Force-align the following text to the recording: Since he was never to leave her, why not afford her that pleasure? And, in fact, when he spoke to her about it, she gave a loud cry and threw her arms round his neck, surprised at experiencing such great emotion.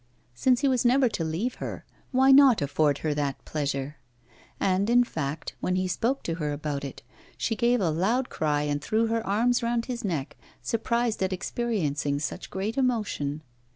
Since 0.33 0.61
he 0.61 0.67
was 0.67 0.83
never 0.83 1.07
to 1.09 1.23
leave 1.23 1.57
her, 1.61 1.85
why 2.11 2.31
not 2.31 2.59
afford 2.59 2.97
her 3.05 3.13
that 3.13 3.45
pleasure? 3.45 3.97
And, 4.59 4.89
in 4.89 5.03
fact, 5.03 5.53
when 5.59 5.75
he 5.75 5.87
spoke 5.87 6.23
to 6.23 6.33
her 6.41 6.51
about 6.51 6.83
it, 6.83 7.03
she 7.37 7.55
gave 7.55 7.79
a 7.81 7.91
loud 7.91 8.27
cry 8.27 8.63
and 8.63 8.81
threw 8.81 9.05
her 9.05 9.23
arms 9.27 9.61
round 9.61 9.85
his 9.85 10.03
neck, 10.03 10.35
surprised 10.59 11.21
at 11.21 11.31
experiencing 11.31 12.17
such 12.17 12.49
great 12.49 12.79
emotion. 12.79 13.43